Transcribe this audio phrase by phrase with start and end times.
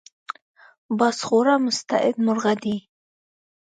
[0.99, 2.77] باز خورا مستعد مرغه دی